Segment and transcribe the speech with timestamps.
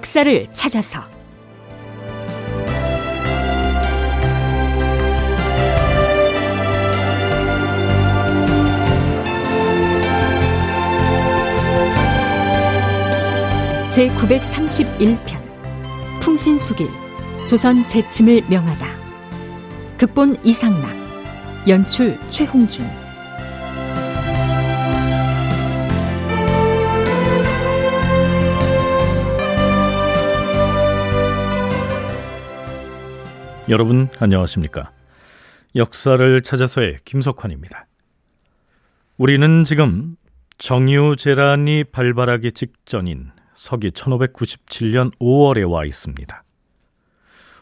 [0.00, 0.98] 역사를 찾아서.
[13.90, 15.38] 제 931편
[16.22, 16.88] 풍신수길
[17.46, 18.86] 조선 재침을 명하다.
[19.98, 20.88] 극본 이상락
[21.68, 22.86] 연출 최홍준
[33.70, 34.90] 여러분 안녕하십니까?
[35.76, 37.86] 역사를 찾아서의 김석환입니다.
[39.16, 40.16] 우리는 지금
[40.58, 46.42] 정유 재란이 발발하기 직전인 서기 1597년 5월에 와 있습니다.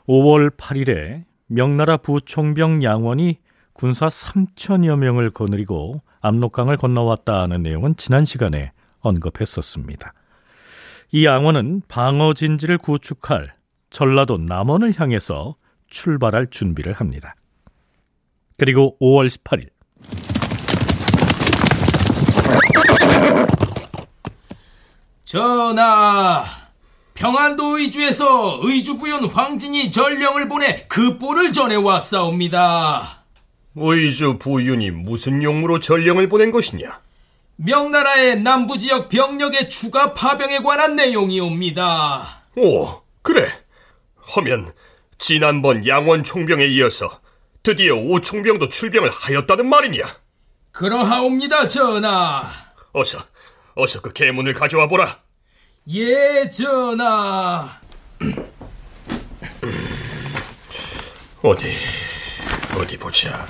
[0.09, 3.41] 5월 8일에 명나라 부총병 양원이
[3.75, 10.15] 군사 3천여 명을 거느리고 압록강을 건너왔다는 내용은 지난 시간에 언급했었습니다.
[11.13, 13.55] 이 양원은 방어 진지를 구축할
[13.91, 15.57] 전라도 남원을 향해서
[15.89, 17.35] 출발할 준비를 합니다.
[18.57, 19.69] 그리고 5월 18일
[25.25, 26.45] 전하,
[27.15, 33.25] 평안도 의주에서 의주부연 황진이 전령을 보내 급보를 전해 왔사옵니다.
[33.77, 37.01] 의주 부윤이 무슨 용무로 전령을 보낸 것이냐?
[37.57, 42.43] 명나라의 남부지역 병력의 추가 파병에 관한 내용이옵니다.
[42.57, 43.49] 오, 그래.
[44.17, 44.73] 하면
[45.19, 47.21] 지난번 양원 총병에 이어서
[47.63, 50.05] 드디어 오 총병도 출병을 하였다는 말이냐?
[50.73, 52.51] 그러하옵니다, 전하.
[52.93, 53.19] 어서,
[53.75, 55.19] 어서 그 계문을 가져와 보라.
[55.93, 57.81] 예, 전하.
[61.43, 61.67] 어디,
[62.77, 63.47] 어디 보자.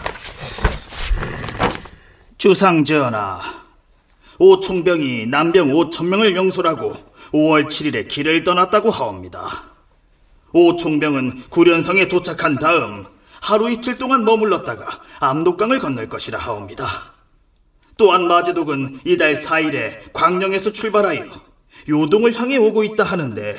[2.39, 3.41] 주상 전하,
[4.39, 6.95] 오총병이 남병 5천 명을 명솔하고
[7.33, 9.78] 5월 7일에 길을 떠났다고 하옵니다.
[10.53, 13.07] 오총병은 구련성에 도착한 다음
[13.41, 14.87] 하루 이틀 동안 머물렀다가
[15.21, 16.87] 압록강을 건널 것이라 하옵니다.
[17.97, 21.25] 또한 마제독은 이달 4일에 광령에서 출발하여
[21.89, 23.57] 요동을 향해 오고 있다 하는데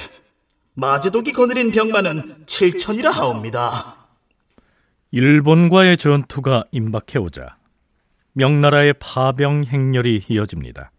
[0.73, 3.95] 마제독이 거느린 병마는 7천이라 하옵니다.
[5.11, 7.57] 일본과의 전투가 임박해오자
[8.33, 10.91] 명나라의 파병 행렬이 이어집니다.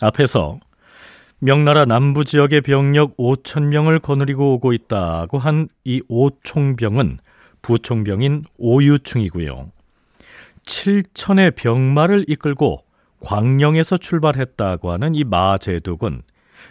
[0.00, 0.60] 앞에서
[1.40, 7.18] 명나라 남부 지역의 병력 5천 명을 거느리고 오고 있다고 한 이 오총병은
[7.62, 9.70] 부총병인 오유충이고요.
[10.66, 12.84] 7천의 병마를 이끌고
[13.20, 16.22] 광령에서 출발했다고 하는 이 마제독은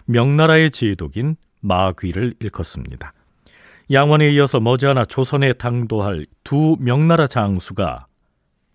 [0.05, 3.13] 명나라의 제독인 마귀를 일컫습니다.
[3.89, 8.05] 양원에 이어서 머지않아 조선에 당도할 두 명나라 장수가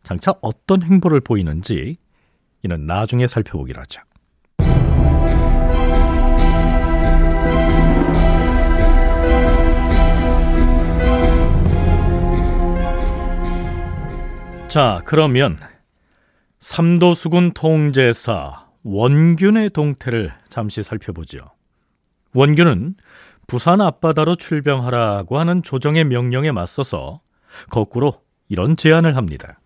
[0.03, 1.99] 장차 어떤 행보를 보이는지
[2.63, 4.03] 이는 나중에 살펴보기로 하죠.
[14.73, 15.59] 자, 그러면
[16.61, 21.41] 삼도수군 통제사 원균의 동태를 잠시 살펴보죠.
[22.33, 22.95] 원균은
[23.47, 27.21] 부산 앞바다로 출병하라고 하는 조정의 명령에 맞서서
[27.69, 29.61] 거꾸로 이런 제안을 합니다.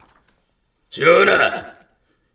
[0.90, 1.66] 전하,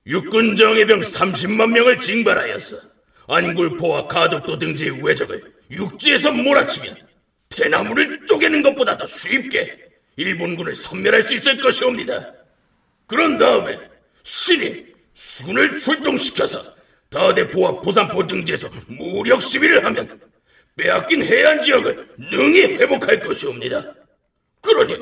[0.08, 2.78] 육군 정예병 30만 명을 징발하여서
[3.28, 6.96] 안굴포와 가덕도 등지의 외적을 육지에서 몰아치면
[7.50, 9.78] 대나무를 쪼개는 것보다 더 쉽게
[10.16, 12.41] 일본군을 섬멸할 수 있을 것이옵니다.
[13.12, 13.78] 그런 다음에
[14.24, 16.62] 신이 수군을 출동시켜서
[17.10, 20.22] 다대포와 부산포 등지에서 무력 시위를 하면
[20.78, 23.84] 빼앗긴 해안 지역을 능히 회복할 것이옵니다.
[24.62, 24.96] 그러니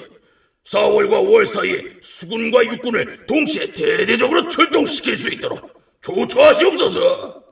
[0.66, 5.72] 4월과 5월 사이에 수군과 육군을 동시에 대대적으로 출동시킬 수 있도록
[6.02, 7.44] 조처하시옵소서.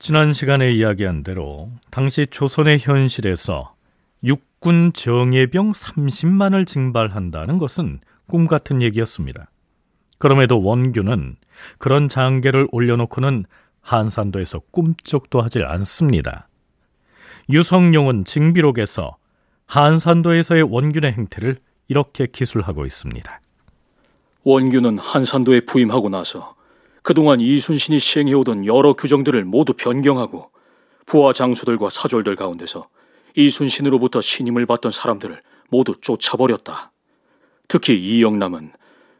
[0.00, 3.76] 지난 시간에 이야기한 대로 당시 조선의 현실에서
[4.24, 9.51] 육군 정예병 30만을 징발한다는 것은 꿈 같은 얘기였습니다.
[10.22, 11.34] 그럼에도 원규는
[11.78, 13.44] 그런 장계를 올려놓고는
[13.80, 16.48] 한산도에서 꿈쩍도 하질 않습니다.
[17.50, 19.16] 유성룡은 징비록에서
[19.66, 21.58] 한산도에서의 원균의 행태를
[21.88, 23.40] 이렇게 기술하고 있습니다.
[24.44, 26.54] 원균은 한산도에 부임하고 나서
[27.02, 30.52] 그동안 이순신이 시행해오던 여러 규정들을 모두 변경하고
[31.04, 32.86] 부하 장수들과 사졸들 가운데서
[33.34, 36.92] 이순신으로부터 신임을 받던 사람들을 모두 쫓아버렸다.
[37.66, 38.70] 특히 이영남은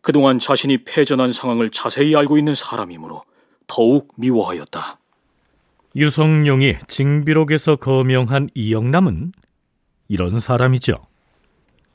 [0.03, 3.23] 그동안 자신이 패전한 상황을 자세히 알고 있는 사람이므로
[3.67, 4.99] 더욱 미워하였다.
[5.95, 9.33] 유성룡이 징비록에서 거명한 이영남은
[10.09, 11.07] 이런 사람이죠.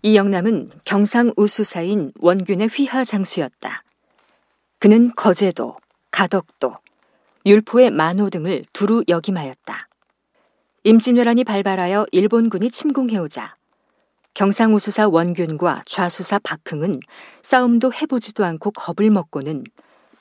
[0.03, 3.83] 이영남은 경상 우수사인 원균의 휘하 장수였다.
[4.79, 5.75] 그는 거제도,
[6.11, 6.77] 가덕도,
[7.45, 9.87] 율포의 만호 등을 두루 역임하였다.
[10.83, 13.56] 임진왜란이 발발하여 일본군이 침공해오자
[14.37, 16.99] 경상우수사 원균과 좌수사 박흥은
[17.41, 19.63] 싸움도 해보지도 않고 겁을 먹고는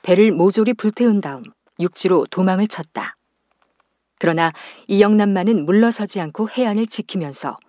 [0.01, 1.43] 배를 모조리 불태운 다음
[1.79, 3.15] 육지로 도망을 쳤다.
[4.17, 4.51] 그러나
[4.87, 7.59] 이영남만은 물러서지 않고 해안을 지키면서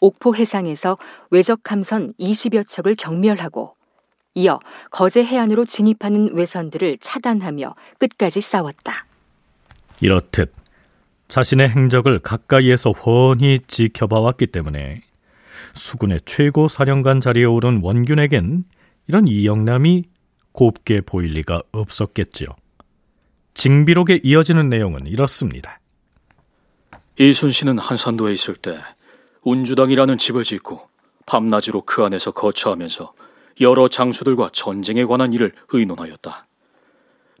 [0.00, 0.96] 옥포 해상에서
[1.30, 3.76] 외적 함선 20여 척을 경멸하고
[4.36, 4.60] 이어
[4.90, 9.04] 거제 해안으로 진입하는 외선들을 차단하며 끝까지 싸웠다.
[10.00, 10.50] 이렇듯
[11.28, 15.02] 자신의 행적을 가까이에서 훤히 지켜봐왔기 때문에
[15.74, 18.64] 수군의 최고 사령관 자리에 오른 원균에겐
[19.08, 20.04] 이런 이영남이
[20.52, 22.48] 곱게 보일 리가 없었겠지요.
[23.54, 25.80] 징비록에 이어지는 내용은 이렇습니다.
[27.18, 28.78] 이순신은 한산도에 있을 때
[29.42, 30.88] 운주당이라는 집을 짓고
[31.26, 33.12] 밤낮으로 그 안에서 거처하면서
[33.60, 36.46] 여러 장수들과 전쟁에 관한 일을 의논하였다.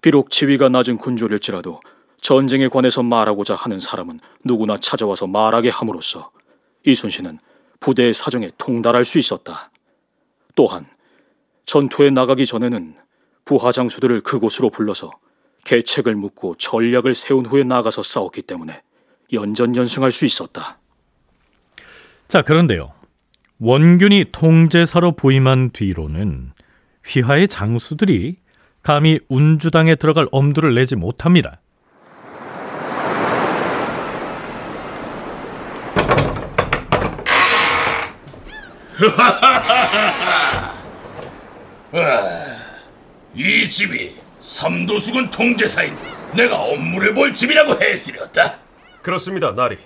[0.02, 1.80] 비록 지위가 낮은 군졸일지라도
[2.20, 6.30] 전쟁에 관해서 말하고자 하는 사람은 누구나 찾아와서 말하게 함으로써
[6.86, 7.38] 이순신은
[7.84, 9.70] 부대의 사정에 통달할 수 있었다.
[10.54, 10.86] 또한
[11.66, 12.94] 전투에 나가기 전에는
[13.44, 15.10] 부하 장수들을 그곳으로 불러서
[15.66, 18.80] 계책을 묻고 전략을 세운 후에 나가서 싸웠기 때문에
[19.34, 20.78] 연전연승할 수 있었다.
[22.26, 22.94] 자, 그런데요.
[23.58, 26.52] 원균이 통제사로 부임한 뒤로는
[27.04, 28.36] 휘하의 장수들이
[28.82, 31.60] 감히 운주당에 들어갈 엄두를 내지 못합니다.
[43.34, 45.96] 이 집이 삼도수군 통제사인
[46.32, 48.58] 내가 업무를 볼 집이라고 했으렸다.
[49.02, 49.78] 그렇습니다, 나리.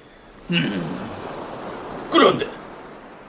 [2.11, 2.47] 그런데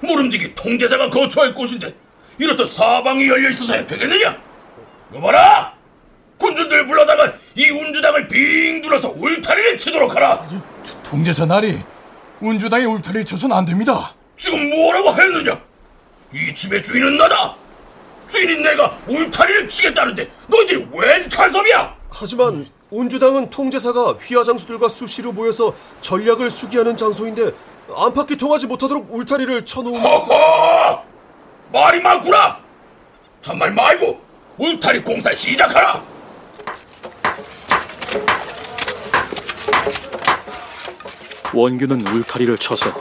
[0.01, 1.93] 모름지기 통제사가 거처할 곳인데
[2.37, 4.37] 이렇듯 사방이 열려 있어서 되겠느냐?
[5.13, 5.73] 여봐라!
[6.37, 10.47] 군주들 불러다가 이 운주당을 빙 둘러서 울타리를 치도록 하라.
[11.03, 11.79] 통제사 나리
[12.39, 14.13] 운주당의 울타리 쳐선 안 됩니다.
[14.37, 15.59] 지금 뭐라고 했느냐?
[16.33, 17.55] 이 집의 주인은 나다.
[18.27, 21.95] 주인인 내가 울타리를 치겠다는데 너희들이 웬 간섭이야?
[22.11, 27.51] 하지만 운주당은 통제사가 휘하 장수들과 수시로 모여서 전략을 수기하는 장소인데
[27.95, 31.03] 안팎이 통하지 못하도록 울타리를 쳐놓은 허허!
[31.71, 32.59] 말이 많구나.
[33.41, 34.21] 참말 말고
[34.57, 36.03] 울타리 공사 시작하라.
[41.53, 42.91] 원균은 울타리를 쳐서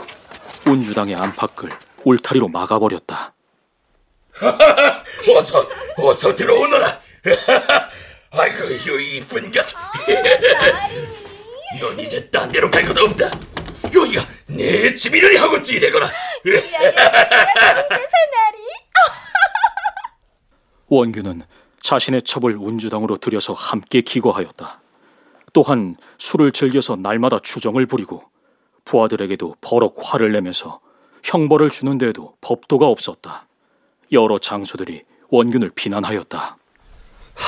[0.65, 1.69] 운주당의 안팎을
[2.03, 3.33] 울타리로 막아버렸다.
[5.35, 5.67] 어서
[5.97, 7.01] 어서 들어오너라.
[8.31, 8.63] 아이고
[8.99, 9.79] 이 이쁜 녀석.
[11.79, 13.29] 넌 이제 딴 데로 갈 것 없다.
[13.93, 16.09] 여기가 내 집이려니 하고 찌르거라.
[20.87, 21.43] 원균은
[21.81, 24.81] 자신의 첩을 운주당으로 들여서 함께 기거하였다.
[25.53, 28.23] 또한 술을 즐겨서 날마다 추정을 부리고
[28.85, 30.79] 부하들에게도 버럭 화를 내면서
[31.23, 33.47] 형벌을 주는데도 법도가 없었다.
[34.11, 36.57] 여러 장수들이 원균을 비난하였다.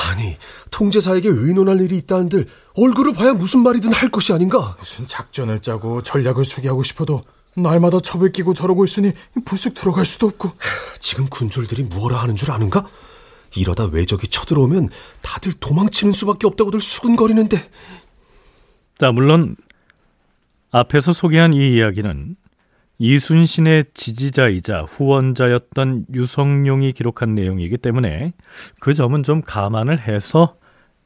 [0.06, 0.36] 아니
[0.70, 4.74] 통제사에게 의논할 일이 있다는들 얼굴을 봐야 무슨 말이든 할 것이 아닌가?
[4.78, 7.22] 무슨 작전을 짜고 전략을 수기하고 싶어도
[7.54, 9.12] 날마다 첩을 끼고 저러고 있으니
[9.44, 10.52] 불쑥 들어갈 수도 없고
[10.98, 12.88] 지금 군졸들이 무엇라 하는 줄 아는가?
[13.54, 14.88] 이러다 외적이 쳐들어오면
[15.20, 17.58] 다들 도망치는 수밖에 없다고들 수근거리는데
[18.98, 19.56] 자, 물론
[20.70, 22.36] 앞에서 소개한 이 이야기는
[22.98, 28.32] 이순신의 지지자이자 후원자였던 유성룡이 기록한 내용이기 때문에
[28.80, 30.56] 그 점은 좀 감안을 해서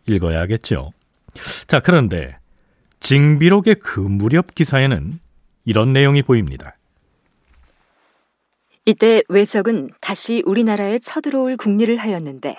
[0.06, 0.92] 읽어야겠죠.
[1.66, 2.36] 자, 그런데
[3.00, 5.18] 징비록의 그 무렵 기사에는
[5.64, 6.76] 이런 내용이 보입니다.
[8.84, 12.56] 이때 외적은 다시 우리나라에 쳐들어올 궁리를 하였는데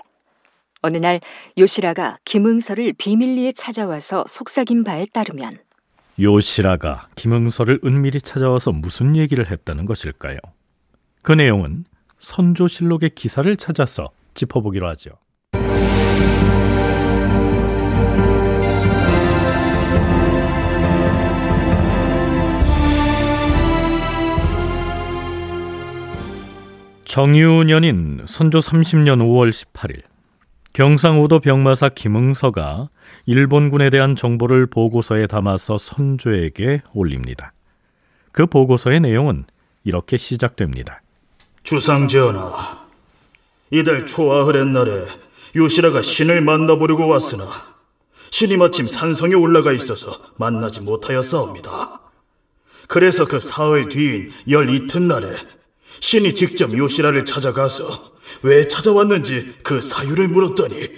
[0.82, 1.22] 어느 날
[1.58, 5.52] 요시라가 김응서를 비밀리에 찾아와서 속삭인 바에 따르면
[6.20, 10.38] 요시라가 김응서를 은밀히 찾아와서 무슨 얘기를 했다는 것일까요?
[11.22, 11.86] 그 내용은
[12.18, 15.12] 선조실록의 기사를 찾아서 짚어보기로 하죠.
[27.06, 30.02] 정유년인 선조 30년 5월 18일
[30.78, 32.90] 경상우도 병마사 김응서가
[33.26, 37.52] 일본군에 대한 정보를 보고서에 담아서 선조에게 올립니다.
[38.32, 39.46] 그 보고서의 내용은
[39.84, 41.02] 이렇게 시작됩니다.
[41.64, 42.86] 주상 전하,
[43.72, 45.06] 이달 초하흐렛 날에
[45.56, 47.48] 요시라가 신을 만나보려고 왔으나
[48.30, 52.02] 신이 마침 산성에 올라가 있어서 만나지 못하였사옵니다.
[52.88, 55.38] 그래서 그 사흘 뒤인 열 이튿날에
[56.02, 60.90] 신이 직접 요시라를 찾아가서 왜 찾아왔는지 그 사유를 물었더니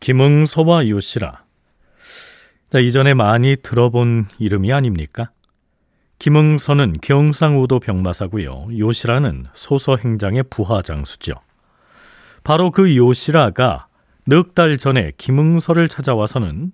[0.00, 1.44] 김응서와 요시라.
[2.70, 5.30] 자, 이전에 많이 들어본 이름이 아닙니까?
[6.18, 8.68] 김응선은 경상우도 병마사고요.
[8.78, 11.34] 요시라는 소서행장의 부하장수죠.
[12.42, 13.88] 바로 그 요시라가
[14.26, 16.72] 넉 달 전에 김응서를 찾아와서는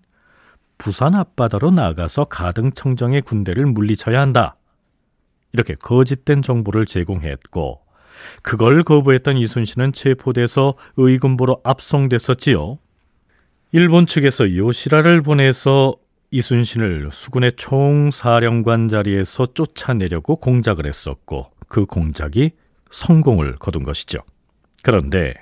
[0.79, 4.57] 부산 앞바다로 나가서 가등청정의 군대를 물리쳐야 한다.
[5.52, 7.81] 이렇게 거짓된 정보를 제공했고
[8.43, 12.79] 그걸 거부했던 이순신은 체포돼서 의군부로 압송됐었지요.
[13.73, 15.95] 일본 측에서 요시라를 보내서
[16.33, 22.53] 이순신을 수군의 총사령관 자리에서 쫓아내려고 공작을 했었고 그 공작이
[22.91, 24.21] 성공을 거둔 것이죠.
[24.83, 25.35] 그런데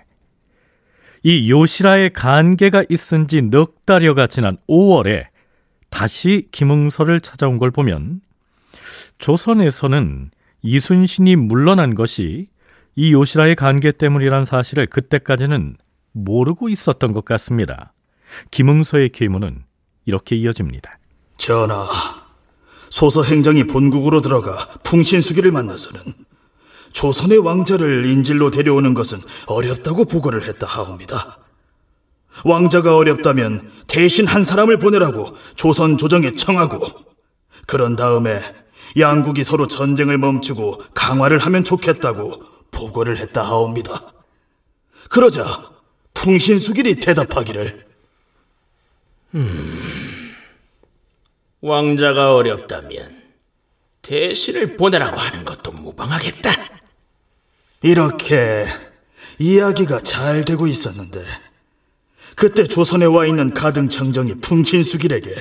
[1.23, 5.26] 이 요시라의 관계가 있은 지 넉 달여가 지난 5월에
[5.90, 8.20] 다시 김응서를 찾아온 걸 보면
[9.18, 10.30] 조선에서는
[10.62, 12.49] 이순신이 물러난 것이
[13.00, 15.76] 이 요시라의 관계 때문이란 사실을 그때까지는
[16.10, 17.92] 모르고 있었던 것 같습니다.
[18.50, 19.62] 김응서의 계문은
[20.04, 20.98] 이렇게 이어집니다.
[21.36, 21.86] 전하,
[22.90, 26.02] 소서 행장이 본국으로 들어가 풍신수기를 만나서는
[26.90, 31.38] 조선의 왕자를 인질로 데려오는 것은 어렵다고 보고를 했다 하옵니다.
[32.44, 36.80] 왕자가 어렵다면 대신 한 사람을 보내라고 조선 조정에 청하고
[37.64, 38.40] 그런 다음에
[38.98, 44.12] 양국이 서로 전쟁을 멈추고 강화를 하면 좋겠다고 보고를 했다 하옵니다.
[45.10, 45.72] 그러자
[46.14, 47.87] 풍신수길이 대답하기를
[49.34, 50.34] 음,
[51.60, 53.22] 왕자가 어렵다면
[54.02, 56.50] 대신을 보내라고 하는 것도 무방하겠다.
[57.82, 58.66] 이렇게
[59.38, 61.22] 이야기가 잘 되고 있었는데
[62.34, 65.34] 그때 조선에 와 있는 가등청정이 풍신수길에게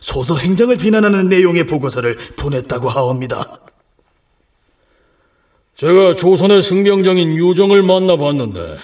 [0.00, 3.60] 소서 행장을 비난하는 내용의 보고서를 보냈다고 하옵니다.
[5.82, 8.76] 제가 조선의 승병장인 유정을 만나봤는데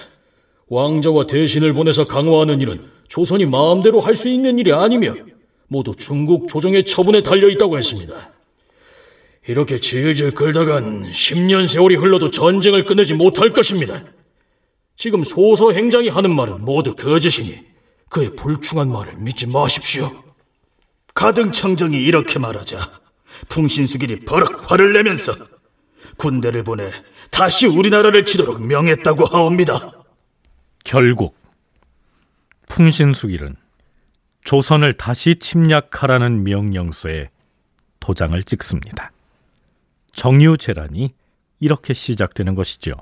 [0.67, 5.15] 왕자와 대신을 보내서 강화하는 일은 조선이 마음대로 할 수 있는 일이 아니며
[5.69, 8.13] 모두 중국 조정의 처분에 달려 있다고 했습니다.
[9.47, 14.03] 이렇게 질질 끌다간 10년 세월이 흘러도 전쟁을 끝내지 못할 것입니다.
[14.97, 17.59] 지금 소서 행장이 하는 말은 모두 거짓이니
[18.09, 20.11] 그의 불충한 말을 믿지 마십시오.
[21.13, 22.91] 가등청정이 이렇게 말하자
[23.47, 25.33] 풍신수길이 버럭 화를 내면서
[26.19, 26.91] 군대를 보내
[27.31, 29.91] 다시 우리나라를 치도록 명했다고 하옵니다.
[30.83, 31.35] 결국
[32.67, 33.55] 풍신수길은
[34.43, 37.29] 조선을 다시 침략하라는 명령서에
[37.99, 39.11] 도장을 찍습니다.
[40.11, 41.13] 정유재란이
[41.59, 42.93] 이렇게 시작되는 것이죠.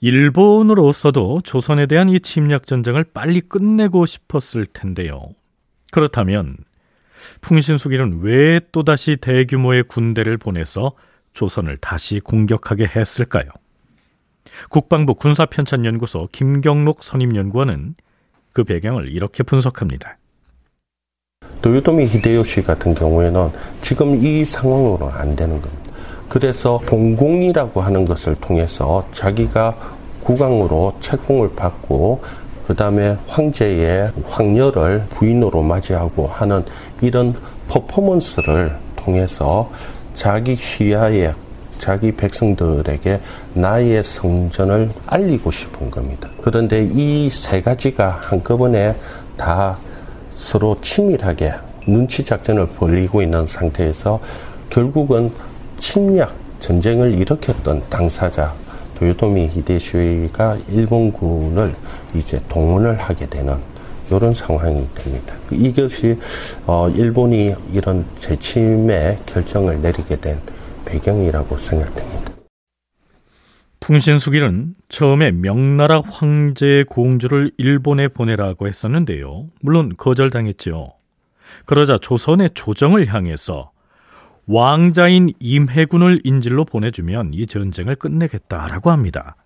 [0.00, 5.30] 일본으로서도 조선에 대한 이 침략 전쟁을 빨리 끝내고 싶었을 텐데요.
[5.92, 6.56] 그렇다면
[7.40, 10.92] 풍신수길은 왜 또다시 대규모의 군대를 보내서
[11.34, 13.44] 조선을 다시 공격하게 했을까요?
[14.70, 17.96] 국방부 군사편찬연구소 김경록 선임연구원은
[18.52, 20.16] 그 배경을 이렇게 분석합니다.
[21.60, 23.50] 도요토미 히데요시 같은 경우에는
[23.80, 25.92] 지금 이 상황으로는 안 되는 겁니다.
[26.28, 29.76] 그래서 봉공이라고 하는 것을 통해서 자기가
[30.22, 32.22] 국왕으로 채공을 받고
[32.66, 36.64] 그 다음에 황제의 황녀를 부인으로 맞이하고 하는
[37.02, 37.34] 이런
[37.68, 39.70] 퍼포먼스를 통해서
[40.14, 41.32] 자기 휘하에
[41.78, 43.20] 자기 백성들에게
[43.54, 46.30] 나의 성전을 알리고 싶은 겁니다.
[46.40, 48.94] 그런데 이 세 가지가 한꺼번에
[49.36, 49.76] 다
[50.32, 51.52] 서로 치밀하게
[51.86, 54.20] 눈치 작전을 벌이고 있는 상태에서
[54.70, 55.30] 결국은
[55.76, 58.54] 침략 전쟁을 일으켰던 당사자
[58.98, 61.74] 도요토미 히데쇼이가 일본군을
[62.14, 63.58] 이제 동원을 하게 되는
[64.16, 65.34] 이런 상황이 됩니다.
[65.50, 66.18] 이것이
[66.66, 70.40] 어, 일본이 이런 재침의 결정을 내리게 된
[70.84, 72.32] 배경이라고 생각됩니다.
[73.80, 79.48] 풍신수길은 처음에 명나라 황제의 공주를 일본에 보내라고 했었는데요.
[79.60, 80.92] 물론 거절당했지요.
[81.66, 83.72] 그러자 조선의 조정을 향해서
[84.46, 89.36] 왕자인 임해군을 인질로 보내주면 이 전쟁을 끝내겠다라고 합니다.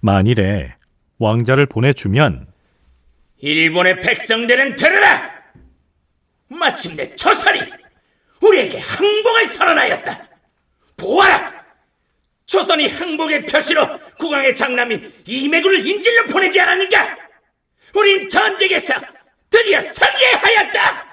[0.00, 0.74] 만일에
[1.18, 2.46] 왕자를 보내주면
[3.40, 5.38] 일본의 백성들은 들으라!
[6.48, 7.60] 마침내 조선이
[8.40, 10.28] 우리에게 항복을 선언하였다.
[10.96, 11.58] 보아라!
[12.46, 13.86] 조선이 항복의 표시로
[14.18, 17.16] 국왕의 장남이 이매군을 인질로 보내지 않았는가?
[17.94, 18.94] 우린 전쟁에서
[19.50, 21.08] 드디어 승리하였다!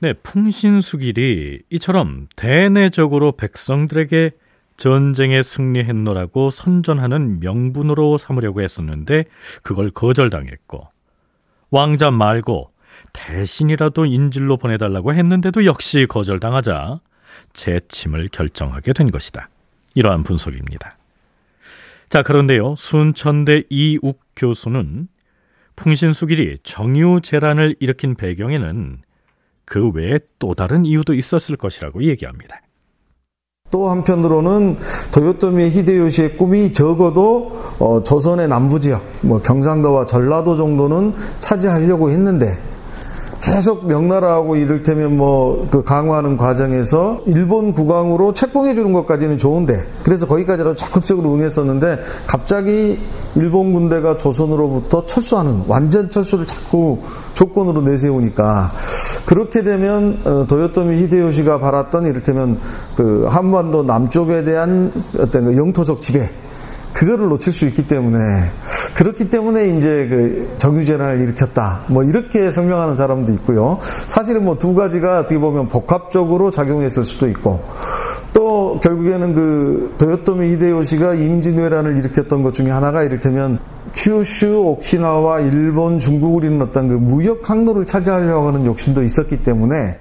[0.00, 4.30] 네, 풍신수길이 이처럼 대내적으로 백성들에게
[4.78, 9.24] 전쟁에 승리했노라고 선전하는 명분으로 삼으려고 했었는데
[9.62, 10.88] 그걸 거절당했고
[11.70, 12.70] 왕자 말고
[13.12, 17.00] 대신이라도 인질로 보내달라고 했는데도 역시 거절당하자
[17.52, 19.50] 재침을 결정하게 된 것이다.
[19.94, 20.96] 이러한 분석입니다.
[22.08, 22.76] 자, 그런데요.
[22.76, 25.08] 순천대 이욱 교수는
[25.76, 29.02] 풍신수길이 정유 재란을 일으킨 배경에는
[29.64, 32.60] 그 외에 또 다른 이유도 있었을 것이라고 얘기합니다.
[33.70, 34.76] 또 한편으로는
[35.12, 42.56] 도요토미 히데요시의 꿈이 적어도 어, 조선의 남부 지역, 뭐 경상도와 전라도 정도는 차지하려고 했는데
[43.54, 50.76] 계속 명나라하고 이를테면 뭐 그 강화하는 과정에서 일본 국왕으로 책봉해 주는 것까지는 좋은데 그래서 거기까지라도
[50.76, 52.98] 적극적으로 응했었는데 갑자기
[53.36, 56.98] 일본 군대가 조선으로부터 철수하는 완전 철수를 자꾸
[57.34, 58.70] 조건으로 내세우니까
[59.26, 62.58] 그렇게 되면 어, 도요토미 히데요시가 바랐던 이를테면
[62.96, 66.28] 그 한반도 남쪽에 대한 어떤 그 영토적 지배
[66.92, 68.18] 그거를 놓칠 수 있기 때문에
[68.94, 71.84] 그렇기 때문에 이제 그 정유재난을 일으켰다.
[71.88, 73.78] 뭐 이렇게 설명하는 사람도 있고요.
[74.08, 77.62] 사실은 뭐 두 가지가 어떻게 보면 복합적으로 작용했을 수도 있고
[78.32, 83.58] 또 결국에는 그 도요토미 히데요시가 임진왜란을 일으켰던 것 중에 하나가 이를테면
[83.94, 90.00] 큐슈, 오키나와 일본, 중국을 잇는 어떤 그 무역 항로를 차지하려고 하는 욕심도 있었기 때문에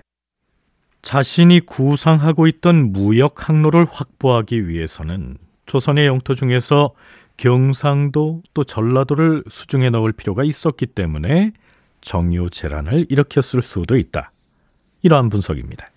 [1.01, 6.93] 자신이 구상하고 있던 무역 항로를 확보하기 위해서는 조선의 영토 중에서
[7.35, 11.51] 경상도 또 전라도를 수중에 넣을 필요가 있었기 때문에
[12.01, 14.31] 정유 재란을 일으켰을 수도 있다.
[15.03, 15.87] 이러한 분석입니다.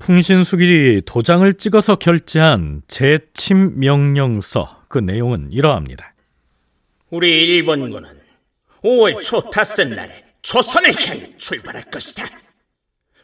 [0.00, 6.14] 풍신수길이 도장을 찍어서 결제한 재침 명령서 그 내용은 이러합니다.
[7.10, 8.25] 우리 일본군은
[8.86, 12.24] 5월 초 닷새 날에 조선을 향해 출발할 것이다.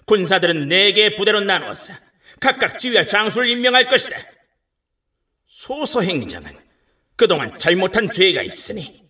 [0.06, 1.94] 군사들은 네 개의 부대로 나누어서
[2.40, 4.16] 각각 지휘할 장수를 임명할 것이다.
[5.46, 6.58] 소서 행장은
[7.14, 9.04] 그동안 잘못한 죄가 있으니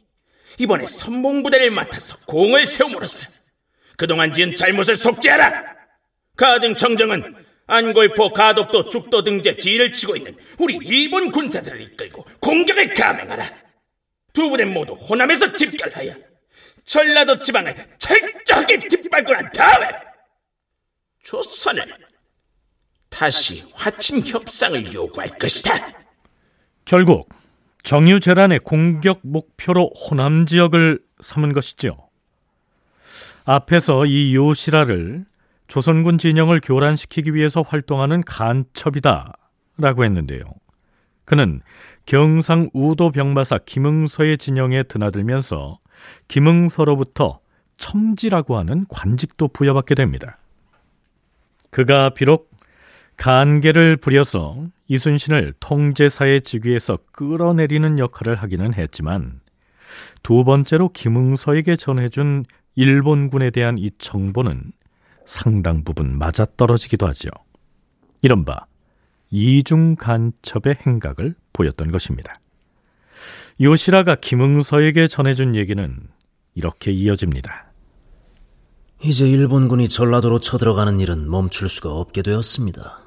[0.58, 3.30] 이번에 선봉부대를 맡아서 공을 세움으로써
[3.96, 5.72] 그동안 지은 잘못을 속죄하라.
[6.36, 13.50] 가등 청정은 안골포, 가덕도, 죽도 등재 지휘를 치고 있는 우리 일본 군사들을 이끌고 공격을 감행하라.
[14.34, 16.31] 두 부대 모두 호남에서 집결하여
[16.84, 19.88] 전라도 지방을 철저하게 뒷밟고 난 다음에
[21.22, 21.84] 조선을
[23.08, 25.74] 다시 화친 협상을 요구할 것이다.
[26.84, 27.28] 결국
[27.82, 32.08] 정유재란의 공격 목표로 호남 지역을 삼은 것이죠.
[33.44, 35.24] 앞에서 이 요시라를
[35.68, 39.32] 조선군 진영을 교란시키기 위해서 활동하는 간첩이다
[39.78, 40.42] 라고 했는데요.
[41.24, 41.60] 그는
[42.06, 45.78] 경상 우도 병마사 김응서의 진영에 드나들면서
[46.28, 47.40] 김응서로부터
[47.76, 50.38] 첨지라고 하는 관직도 부여받게 됩니다.
[51.70, 52.50] 그가 비록
[53.16, 59.40] 간계를 부려서 이순신을 통제사의 직위에서 끌어내리는 역할을 하기는 했지만
[60.22, 64.72] 두 번째로 김응서에게 전해준 일본군에 대한 이 정보는
[65.24, 67.28] 상당 부분 맞아떨어지기도 하죠.
[68.22, 68.66] 이른바
[69.30, 72.34] 이중 간첩의 행각을 보였던 것입니다.
[73.60, 76.08] 요시라가 김응서에게 전해준 얘기는
[76.54, 77.72] 이렇게 이어집니다.
[79.04, 83.00] 이제 일본군이 전라도로 쳐들어가는 일은 멈출 수가 없게 되었습니다.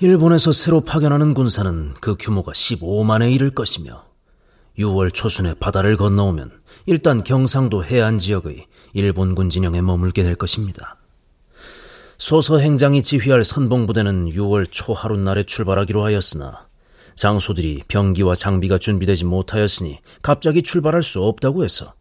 [0.00, 4.04] 일본에서 새로 파견하는 군사는 그 규모가 15만에 이를 것이며
[4.78, 6.50] 6월 초순에 바다를 건너오면
[6.86, 10.96] 일단 경상도 해안 지역의 일본군 진영에 머물게 될 것입니다.
[12.18, 16.66] 소서 행장이 지휘할 선봉부대는 6월 초 하룻날에 출발하기로 하였으나
[17.14, 21.94] 장소들이 병기와 장비가 준비되지 못하였으니 갑자기 출발할 수 없다고 해서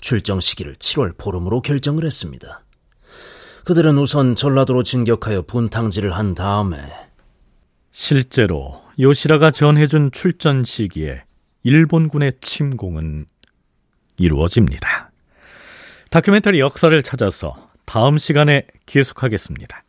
[0.00, 2.64] 출정 시기를 7월 보름으로 결정을 했습니다.
[3.64, 6.78] 그들은 우선 전라도로 진격하여 분탕질을 한 다음에
[7.92, 11.22] 실제로 요시라가 전해준 출전 시기에
[11.62, 13.26] 일본군의 침공은
[14.18, 15.10] 이루어집니다.
[16.10, 19.84] 다큐멘터리 역사를 찾아서 다음 시간에 계속하겠습니다.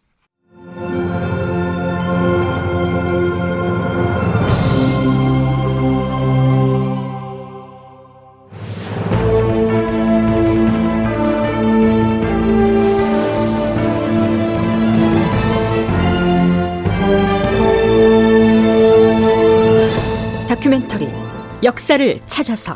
[21.64, 22.76] 역사를 찾아서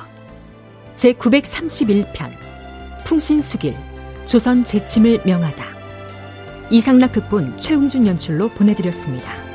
[0.95, 2.31] 제 931편
[3.05, 3.75] 풍신수길
[4.25, 5.65] 조선 재침을 명하다
[6.69, 9.46] 이상락 극본 최웅준 연출로 보내드렸습니다.